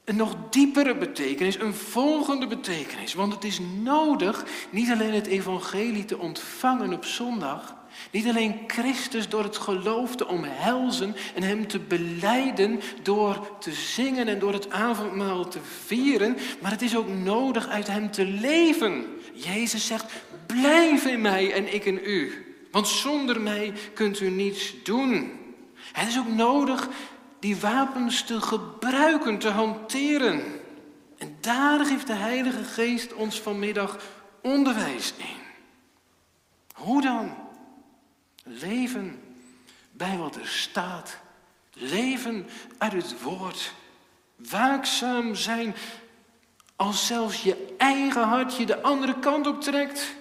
[0.06, 3.14] een nog diepere betekenis, een volgende betekenis.
[3.14, 7.74] Want het is nodig niet alleen het evangelie te ontvangen op zondag,
[8.10, 14.28] niet alleen Christus door het geloof te omhelzen en Hem te beleiden door te zingen
[14.28, 19.04] en door het avondmaal te vieren, maar het is ook nodig uit Hem te leven.
[19.32, 20.12] Jezus zegt,
[20.46, 22.44] Blijf in mij en ik in u.
[22.70, 25.32] Want zonder mij kunt u niets doen.
[25.92, 26.88] Het is ook nodig
[27.46, 30.42] die wapens te gebruiken, te hanteren.
[31.18, 33.98] En daar geeft de Heilige Geest ons vanmiddag
[34.42, 35.42] onderwijs in.
[36.74, 37.34] Hoe dan?
[38.42, 39.20] Leven
[39.90, 41.18] bij wat er staat.
[41.72, 42.46] Leven
[42.78, 43.72] uit het woord.
[44.36, 45.74] Waakzaam zijn
[46.76, 50.14] als zelfs je eigen hart je de andere kant op trekt.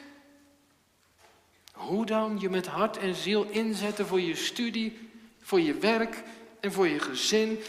[1.71, 5.09] Hoe dan je met hart en ziel inzetten voor je studie,
[5.41, 6.23] voor je werk
[6.65, 7.59] en voor je gezin.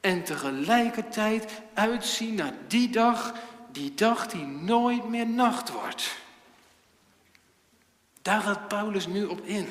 [0.00, 3.34] En tegelijkertijd uitzien naar die dag,
[3.72, 6.16] die dag die nooit meer nacht wordt.
[8.22, 9.68] Daar gaat Paulus nu op in.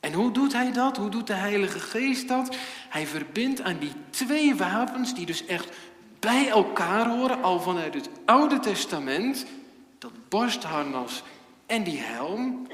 [0.00, 0.96] En hoe doet hij dat?
[0.96, 2.56] Hoe doet de Heilige Geest dat?
[2.88, 5.76] Hij verbindt aan die twee wapens, die dus echt
[6.18, 9.46] bij elkaar horen, al vanuit het Oude Testament,
[9.98, 11.22] dat borstharnas
[11.66, 12.66] en die helm,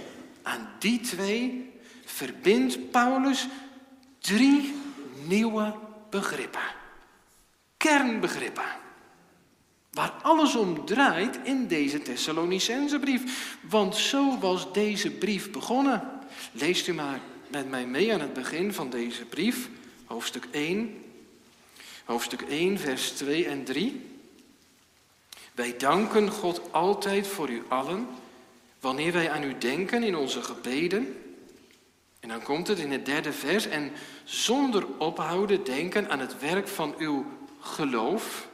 [0.43, 1.73] aan die twee
[2.05, 3.49] verbindt Paulus
[4.19, 4.75] drie
[5.27, 5.75] nieuwe
[6.11, 6.75] begrippen.
[7.77, 8.77] Kernbegrippen.
[9.91, 13.57] Waar alles om draait in deze Thessalonicense brief.
[13.61, 16.11] Want zo was deze brief begonnen.
[16.53, 19.69] Leest u maar met mij mee aan het begin van deze brief,
[20.05, 21.03] hoofdstuk 1.
[22.05, 24.07] Hoofdstuk 1, vers 2 en 3.
[25.55, 28.07] Wij danken God altijd voor u allen,
[28.81, 31.17] wanneer wij aan u denken in onze gebeden.
[32.21, 33.93] En dan komt het in het derde vers, en
[34.25, 37.27] zonder ophouden denken aan het werk van uw
[37.61, 38.49] geloof,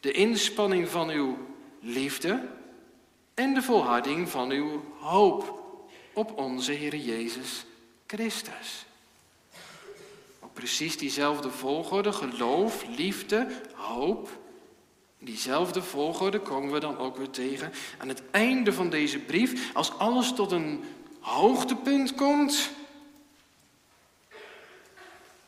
[0.00, 1.38] de inspanning van uw
[1.80, 2.48] liefde
[3.34, 5.66] en de volharding van uw hoop
[6.12, 7.64] op onze Heer Jezus
[8.06, 8.86] Christus.
[10.38, 14.38] Op precies diezelfde volgorde, geloof, liefde, hoop.
[15.18, 19.98] Diezelfde volgorde komen we dan ook weer tegen aan het einde van deze brief, als
[19.98, 20.84] alles tot een
[21.28, 22.70] hoogtepunt komt.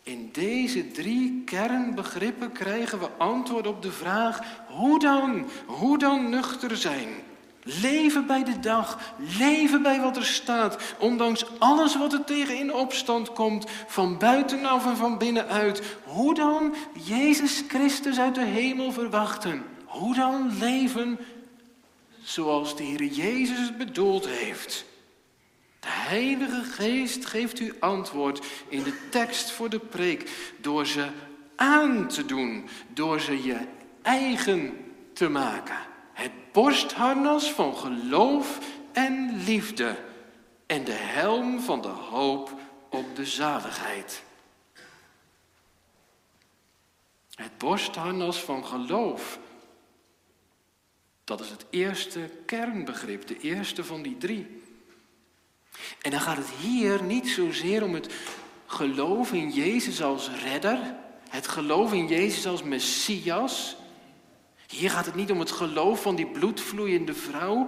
[0.02, 5.48] In deze drie kernbegrippen krijgen we antwoord op de vraag: hoe dan?
[5.66, 7.08] Hoe dan nuchter zijn?
[7.62, 12.74] Leven bij de dag, leven bij wat er staat, ondanks alles wat er tegen in
[12.74, 15.82] opstand komt, van buitenaf en van binnenuit.
[16.04, 16.74] Hoe dan
[17.04, 19.64] Jezus Christus uit de hemel verwachten?
[19.84, 21.18] Hoe dan leven
[22.22, 24.84] zoals de Heer Jezus het bedoeld heeft?
[25.80, 31.08] De Heilige Geest geeft u antwoord in de tekst voor de preek door ze
[31.56, 33.58] aan te doen, door ze je
[34.02, 35.78] eigen te maken.
[36.12, 38.58] Het borstharnas van geloof
[38.92, 39.96] en liefde
[40.66, 42.60] en de helm van de hoop
[42.90, 44.22] op de zaligheid.
[47.34, 49.38] Het borstharnas van geloof.
[51.24, 54.59] Dat is het eerste kernbegrip, de eerste van die drie.
[56.00, 58.14] En dan gaat het hier niet zozeer om het
[58.66, 60.78] geloof in Jezus als redder,
[61.28, 63.76] het geloof in Jezus als Messias,
[64.70, 67.66] hier gaat het niet om het geloof van die bloedvloeiende vrouw.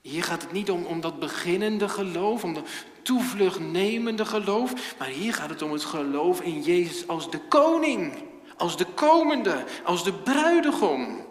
[0.00, 2.68] Hier gaat het niet om, om dat beginnende geloof, om dat
[3.02, 4.94] toevluchtnemende geloof.
[4.98, 8.22] Maar hier gaat het om het geloof in Jezus als de koning,
[8.56, 11.28] als de komende, als de bruidegom.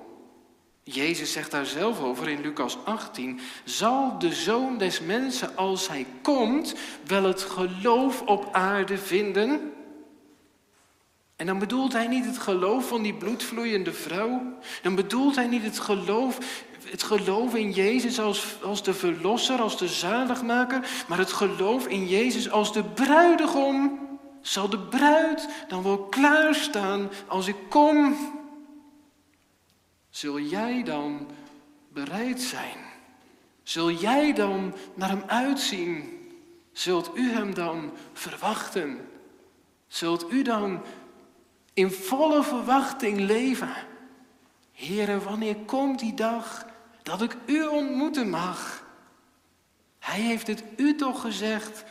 [0.93, 6.05] Jezus zegt daar zelf over in Lucas 18: Zal de zoon des mensen, als hij
[6.21, 6.75] komt,
[7.05, 9.73] wel het geloof op aarde vinden?
[11.35, 14.57] En dan bedoelt hij niet het geloof van die bloedvloeiende vrouw.
[14.81, 16.37] Dan bedoelt hij niet het geloof,
[16.83, 20.89] het geloof in Jezus als, als de verlosser, als de zaligmaker.
[21.07, 23.99] Maar het geloof in Jezus als de bruidegom.
[24.41, 28.17] Zal de bruid dan wel klaarstaan als ik kom?
[30.09, 31.27] Zul jij dan
[31.89, 32.77] bereid zijn?
[33.63, 36.17] Zul jij dan naar hem uitzien?
[36.71, 39.09] Zult u hem dan verwachten?
[39.87, 40.81] Zult u dan
[41.73, 43.73] in volle verwachting leven.
[44.73, 46.65] Heere, wanneer komt die dag
[47.03, 48.87] dat ik u ontmoeten mag?
[49.99, 51.83] Hij heeft het u toch gezegd.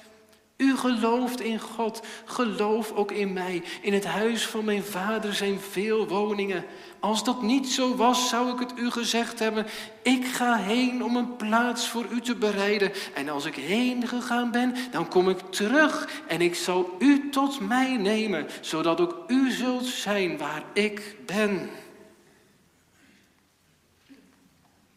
[0.59, 3.62] U gelooft in God, geloof ook in mij.
[3.80, 6.64] In het huis van mijn vader zijn veel woningen.
[7.00, 9.66] Als dat niet zo was, zou ik het u gezegd hebben.
[10.02, 12.92] Ik ga heen om een plaats voor u te bereiden.
[13.14, 17.61] En als ik heen gegaan ben, dan kom ik terug en ik zal u tot
[17.61, 21.70] mij nemen, zodat ook u zult zijn waar ik ben.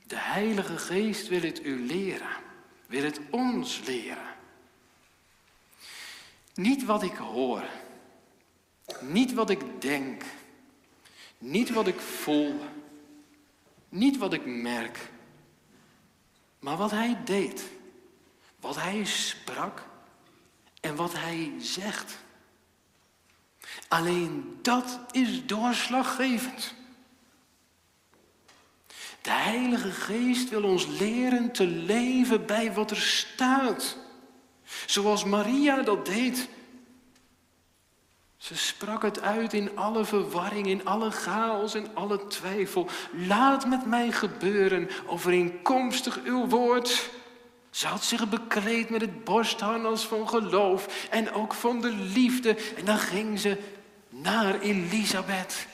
[0.08, 2.38] De Heilige Geest wil het u leren,
[2.88, 4.31] wil het ons leren.
[6.62, 7.64] Niet wat ik hoor,
[9.00, 10.24] niet wat ik denk,
[11.38, 12.60] niet wat ik voel,
[13.90, 15.10] niet wat ik merk,
[16.60, 17.64] Maar wat hij deed,
[18.60, 19.86] wat hij sprak
[20.82, 22.18] en wat hij zegt.
[23.88, 26.74] Alleen dat is doorslaggevend.
[29.22, 34.01] De Heilige Geest wil ons leren te leven bij wat er staat.
[34.86, 36.50] Zoals Maria dat deed.
[38.38, 42.88] Ze sprak het uit in alle verwarring, in alle chaos en alle twijfel.
[43.28, 47.10] Laat met mij gebeuren, overeenkomstig uw woord.
[47.70, 52.56] Ze had zich bekleed met het borstharnas van geloof en ook van de liefde.
[52.76, 53.58] En dan ging ze
[54.10, 55.68] naar Elisabeth,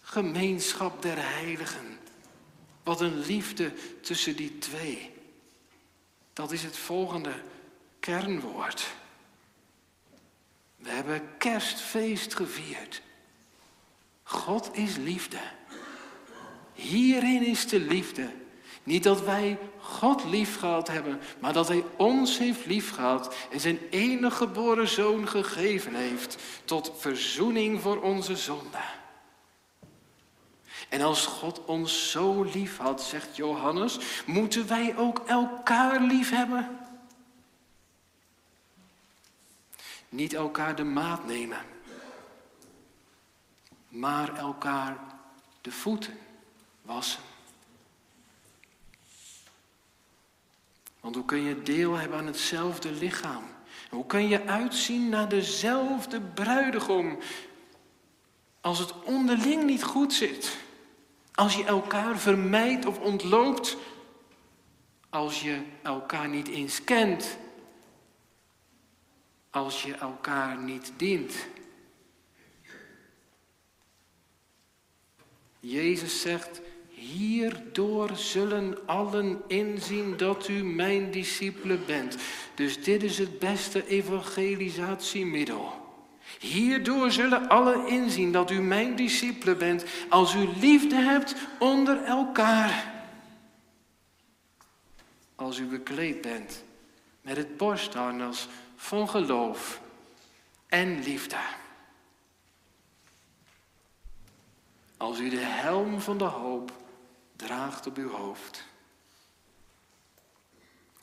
[0.00, 1.98] gemeenschap der heiligen.
[2.82, 5.14] Wat een liefde tussen die twee.
[6.32, 7.32] Dat is het volgende
[8.00, 8.86] kernwoord.
[10.76, 13.02] We hebben kerstfeest gevierd.
[14.22, 15.40] God is liefde.
[16.72, 18.30] Hierin is de liefde.
[18.82, 23.60] Niet dat wij God lief gehad hebben, maar dat Hij ons heeft lief gehad en
[23.60, 28.78] zijn enige geboren zoon gegeven heeft tot verzoening voor onze zonde.
[30.88, 36.78] En als God ons zo lief had, zegt Johannes, moeten wij ook elkaar lief hebben.
[40.08, 41.60] Niet elkaar de maat nemen,
[43.88, 44.98] maar elkaar
[45.60, 46.18] de voeten
[46.82, 47.22] wassen.
[51.00, 53.44] Want hoe kun je deel hebben aan hetzelfde lichaam?
[53.90, 57.18] Hoe kun je uitzien naar dezelfde bruidegom
[58.60, 60.56] als het onderling niet goed zit?
[61.34, 63.76] Als je elkaar vermijdt of ontloopt,
[65.10, 67.38] als je elkaar niet eens kent,
[69.50, 71.34] als je elkaar niet dient.
[75.60, 82.16] Jezus zegt, hierdoor zullen allen inzien dat u mijn discipelen bent.
[82.54, 85.86] Dus dit is het beste evangelisatiemiddel.
[86.38, 92.96] Hierdoor zullen allen inzien dat u mijn discipelen bent als u liefde hebt onder elkaar.
[95.34, 96.64] Als u bekleed bent
[97.22, 98.48] met het borstharnas
[98.78, 99.80] van geloof
[100.66, 101.36] en liefde.
[104.96, 106.72] Als u de helm van de hoop
[107.36, 108.64] draagt op uw hoofd.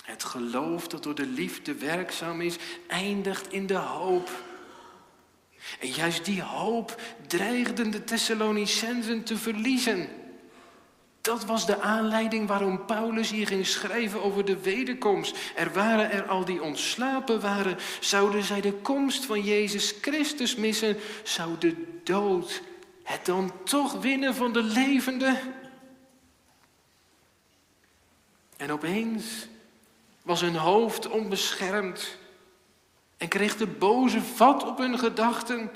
[0.04, 2.56] Het geloof dat door de liefde werkzaam is,
[2.88, 4.30] eindigt in de hoop.
[5.80, 10.25] En juist die hoop dreigden de Thessalonicensen te verliezen.
[11.26, 15.38] Dat was de aanleiding waarom Paulus hier ging schrijven over de wederkomst.
[15.56, 17.78] Er waren er al die ontslapen waren.
[18.00, 20.98] Zouden zij de komst van Jezus Christus missen?
[21.24, 22.62] Zou de dood
[23.04, 25.40] het dan toch winnen van de levende?
[28.58, 29.48] En opeens
[30.22, 32.18] was hun hoofd onbeschermd
[33.18, 35.72] en kreeg de boze vat op hun gedachten.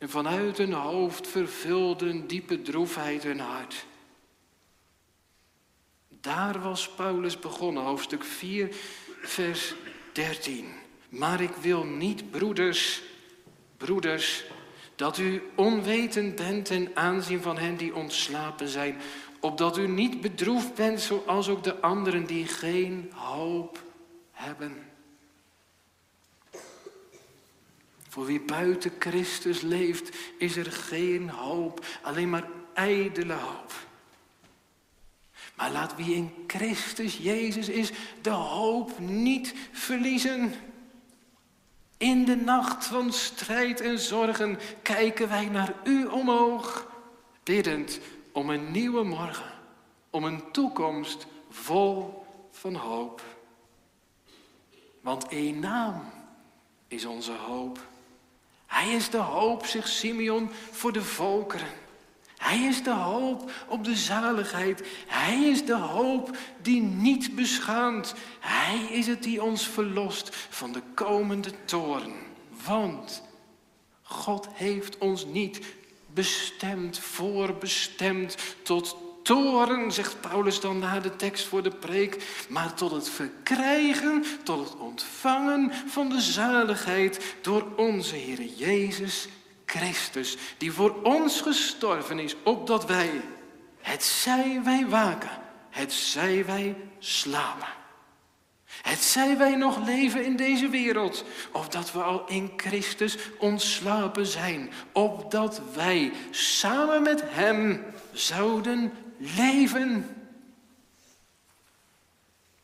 [0.00, 3.86] En vanuit hun hoofd vervulde een diepe droefheid hun hart.
[6.08, 8.68] Daar was Paulus begonnen, hoofdstuk 4,
[9.22, 9.74] vers
[10.12, 10.66] 13.
[11.08, 13.02] Maar ik wil niet, broeders,
[13.76, 14.44] broeders,
[14.94, 19.00] dat u onwetend bent ten aanzien van hen die ontslapen zijn,
[19.40, 23.82] opdat u niet bedroefd bent zoals ook de anderen die geen hoop
[24.30, 24.89] hebben.
[28.10, 33.72] Voor wie buiten Christus leeft, is er geen hoop, alleen maar ijdele hoop.
[35.56, 37.92] Maar laat wie in Christus Jezus is,
[38.22, 40.54] de hoop niet verliezen.
[41.96, 46.92] In de nacht van strijd en zorgen kijken wij naar u omhoog,
[47.42, 48.00] biddend
[48.32, 49.52] om een nieuwe morgen,
[50.10, 53.22] om een toekomst vol van hoop.
[55.00, 56.02] Want één naam
[56.88, 57.89] is onze hoop.
[58.70, 61.68] Hij is de hoop, zegt Simeon, voor de volkeren.
[62.36, 64.88] Hij is de hoop op de zaligheid.
[65.06, 68.14] Hij is de hoop die niet beschaamt.
[68.40, 72.12] Hij is het die ons verlost van de komende toren.
[72.64, 73.22] Want
[74.02, 75.60] God heeft ons niet
[76.06, 82.90] bestemd, voorbestemd tot toren, zegt Paulus dan na de tekst voor de preek, maar tot
[82.90, 89.28] het verkrijgen, tot het ontvangen van de zaligheid door onze Heer Jezus
[89.64, 93.20] Christus, die voor ons gestorven is, opdat wij,
[93.80, 95.38] het zij wij waken,
[95.70, 97.78] het zij wij slapen.
[98.82, 104.26] Het zij wij nog leven in deze wereld, of dat we al in Christus ontslapen
[104.26, 110.16] zijn, opdat wij samen met Hem zouden leven.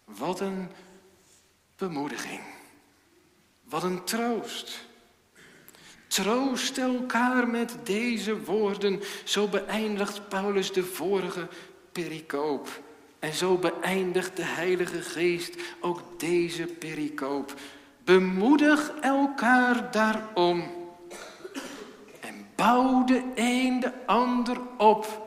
[0.05, 0.69] Wat een
[1.77, 2.41] bemoediging.
[3.65, 4.85] Wat een troost.
[6.07, 9.01] Troost elkaar met deze woorden.
[9.25, 11.49] Zo beëindigt Paulus de vorige
[11.93, 12.83] pericoop.
[13.19, 17.55] En zo beëindigt de Heilige Geest ook deze pericoop.
[18.05, 20.63] Bemoedig elkaar daarom.
[22.21, 25.26] En bouw de een de ander op.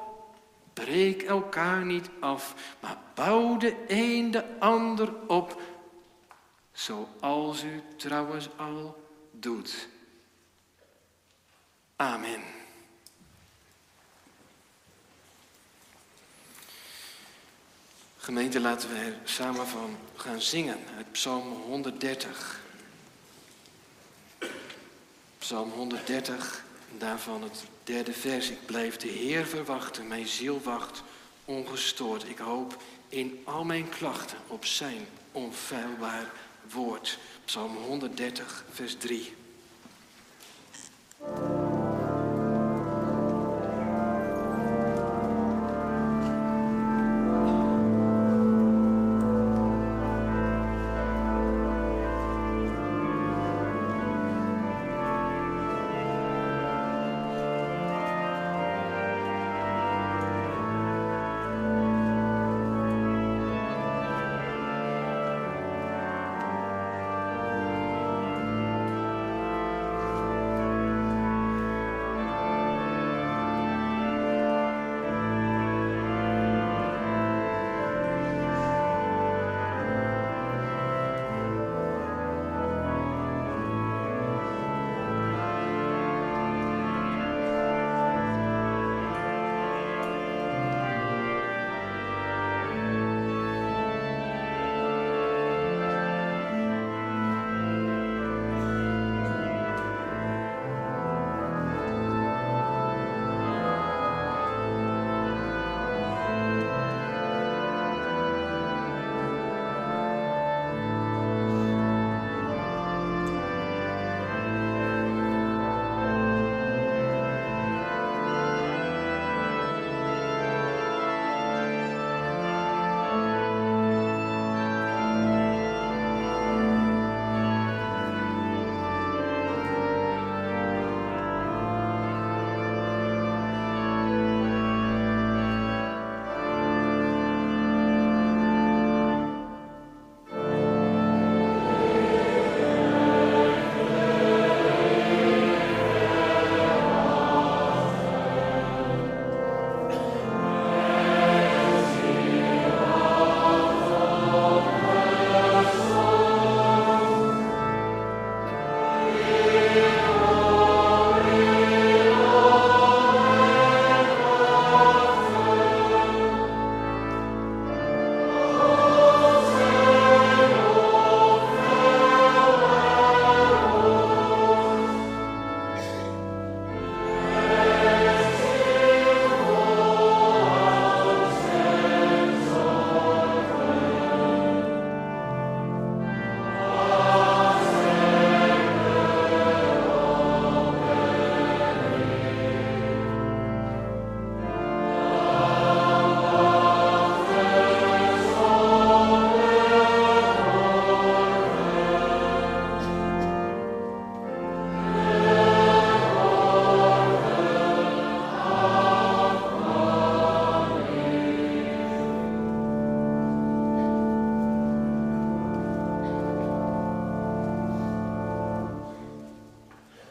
[0.83, 5.61] Breek elkaar niet af, maar bouw de een de ander op.
[6.71, 9.87] Zoals u trouwens al doet.
[11.95, 12.41] Amen.
[18.17, 22.61] Gemeente, laten we er samen van gaan zingen uit Psalm 130.
[25.37, 26.63] Psalm 130,
[26.97, 28.49] daarvan het derde vers.
[28.49, 31.03] Ik blijf de Heer verwachten, mijn ziel wacht
[31.45, 32.29] ongestoord.
[32.29, 36.31] Ik hoop in al mijn klachten op zijn onfeilbaar
[36.71, 37.19] woord.
[37.45, 39.33] Psalm 130, vers 3.